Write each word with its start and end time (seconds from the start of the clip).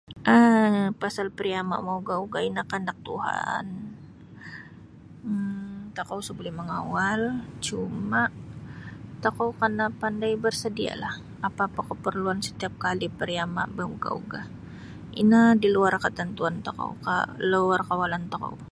um 0.33 0.77
Pasal 1.01 1.27
pariama 1.37 1.75
maugah-ugah 1.87 2.41
ino 2.49 2.61
kehendak 2.69 2.97
Tuhan 3.07 3.65
um 5.27 5.79
tokou 5.97 6.17
isa 6.23 6.31
buli 6.37 6.51
mengawal 6.59 7.21
cuma' 7.67 8.31
tokou 9.23 9.49
kena 9.61 9.85
pandai 10.01 10.33
bersedialah 10.45 11.15
apa-apa 11.47 11.81
keperluan 11.89 12.39
setiap 12.47 12.73
kali 12.85 13.07
pariama 13.19 13.63
baugah-ugah. 13.77 14.45
Ino 15.21 15.41
di 15.61 15.67
luar 15.75 15.93
ketentuan 16.05 16.55
tokou 16.65 16.91
ko 17.05 17.15
luar 17.51 17.79
kawalan 17.89 18.23
tokou. 18.33 18.53